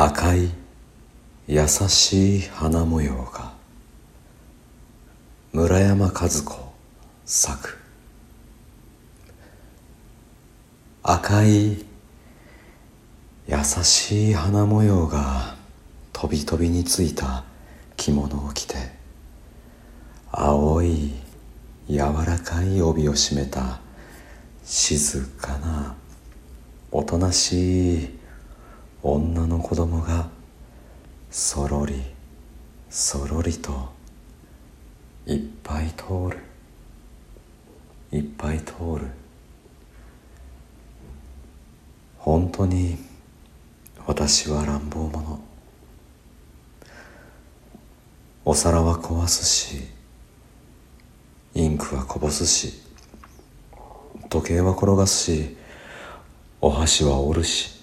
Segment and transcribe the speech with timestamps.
[0.00, 0.48] 赤い
[1.48, 3.52] 優しい花模様が
[5.52, 6.72] 村山和子
[7.24, 7.78] 作。
[11.02, 11.84] 赤い
[13.48, 15.56] 優しい花模様が
[16.12, 17.42] 飛び飛びについた
[17.96, 18.76] 着物を着て
[20.30, 21.12] 青い
[21.90, 23.80] 柔らかい帯を締めた
[24.64, 25.96] 静かな
[26.92, 28.17] おとなしい
[29.00, 30.28] 女の子供が
[31.30, 32.02] そろり
[32.90, 33.92] そろりと
[35.24, 36.38] いっぱい通る。
[38.10, 39.06] いっぱい通る。
[42.18, 42.98] 本当に
[44.04, 45.38] 私は乱暴者。
[48.44, 49.86] お皿は壊すし
[51.54, 52.80] インクはこぼすし
[54.30, 55.56] 時計は転がすし
[56.60, 57.77] お箸は折るし。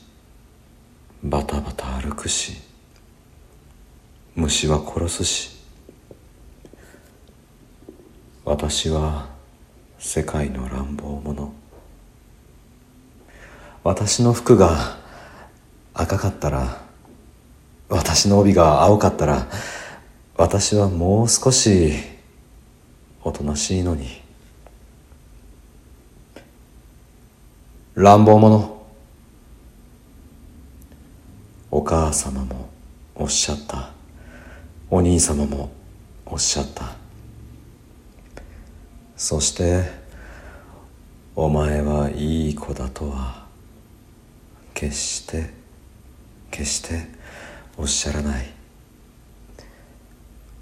[1.28, 2.62] バタバタ歩くし
[4.36, 5.58] 虫は殺すし
[8.44, 9.28] 私は
[9.98, 11.52] 世界の乱暴者。
[13.84, 15.00] 私の服が
[15.96, 16.84] 赤かったら
[17.90, 19.48] 私の帯が青かったら
[20.38, 21.92] 私はもう少し
[23.24, 24.22] おとなしいのに。
[27.96, 28.75] 乱暴者
[31.78, 32.70] お母様も
[33.16, 33.90] おっしゃった。
[34.90, 35.74] お兄様も
[36.26, 36.96] おっしゃった。
[39.18, 39.84] そして
[41.36, 43.46] お前はいい子だとは
[44.74, 45.50] 決して
[46.50, 47.10] 決して
[47.76, 48.46] おっしゃらない。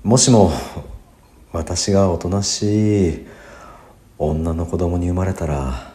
[0.01, 0.51] もしも
[1.51, 3.27] 私がおとなしい
[4.17, 5.93] 女の子供に生まれたら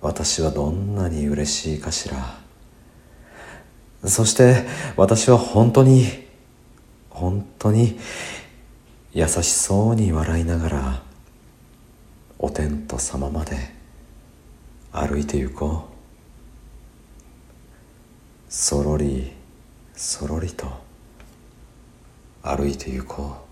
[0.00, 2.49] 私はどんなに嬉しいかしら。
[4.10, 4.66] そして
[4.96, 6.04] 私は本当に
[7.08, 7.98] 本当に
[9.12, 11.02] 優しそうに笑いながら
[12.38, 13.56] お天道様まで
[14.92, 15.90] 歩いて行こう。
[18.50, 19.30] そろり
[19.94, 20.66] そろりと
[22.42, 23.49] 歩いて行こう。